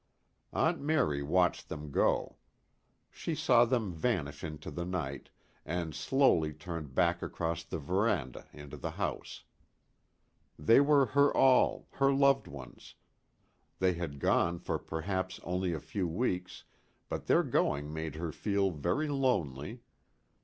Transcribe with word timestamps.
Aunt 0.51 0.81
Mary 0.81 1.21
watched 1.21 1.69
them 1.69 1.91
go. 1.91 2.37
She 3.11 3.35
saw 3.35 3.65
them 3.65 3.93
vanish 3.93 4.43
into 4.43 4.71
the 4.71 4.83
night, 4.83 5.29
and 5.63 5.93
slowly 5.93 6.53
turned 6.53 6.95
back 6.95 7.21
across 7.21 7.63
the 7.63 7.77
veranda 7.77 8.47
into 8.51 8.77
the 8.77 8.89
house. 8.89 9.43
They 10.57 10.81
were 10.81 11.05
her 11.05 11.31
all, 11.37 11.87
her 11.91 12.11
loved 12.11 12.47
ones. 12.47 12.95
They 13.77 13.93
had 13.93 14.17
gone 14.19 14.57
for 14.57 14.79
perhaps 14.79 15.39
only 15.43 15.71
a 15.71 15.79
few 15.79 16.07
weeks, 16.07 16.63
but 17.07 17.27
their 17.27 17.43
going 17.43 17.93
made 17.93 18.15
her 18.15 18.31
feel 18.31 18.71
very 18.71 19.07
lonely. 19.07 19.81